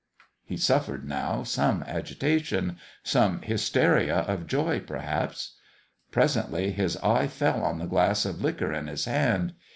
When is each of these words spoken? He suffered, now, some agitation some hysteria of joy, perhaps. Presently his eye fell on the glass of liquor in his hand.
He 0.43 0.57
suffered, 0.57 1.07
now, 1.07 1.43
some 1.43 1.83
agitation 1.83 2.77
some 3.03 3.43
hysteria 3.43 4.21
of 4.21 4.47
joy, 4.47 4.79
perhaps. 4.79 5.53
Presently 6.09 6.71
his 6.71 6.97
eye 7.03 7.27
fell 7.27 7.63
on 7.63 7.77
the 7.77 7.85
glass 7.85 8.25
of 8.25 8.41
liquor 8.41 8.73
in 8.73 8.87
his 8.87 9.05
hand. 9.05 9.53